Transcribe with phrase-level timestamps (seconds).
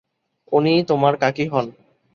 [0.51, 1.65] উনি তোমার কাকি হন।